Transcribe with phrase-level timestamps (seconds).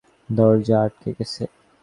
[0.29, 1.43] দরজা আটকে গেছে।